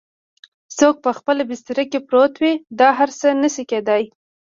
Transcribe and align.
څوک 0.77 0.95
په 1.05 1.11
خپله 1.17 1.41
بستره 1.49 1.83
کې 1.91 1.99
پروت 2.07 2.33
وي 2.41 2.53
دا 2.79 2.89
هر 2.99 3.09
څه 3.19 3.27
نه 3.41 3.49
شي 3.53 3.63
کیدای؟ 3.71 4.03